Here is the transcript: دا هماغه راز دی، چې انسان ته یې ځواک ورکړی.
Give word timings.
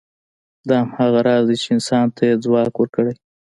دا 0.67 0.77
هماغه 0.83 1.19
راز 1.27 1.43
دی، 1.49 1.55
چې 1.63 1.67
انسان 1.75 2.05
ته 2.15 2.21
یې 2.27 2.41
ځواک 2.43 2.73
ورکړی. 2.77 3.13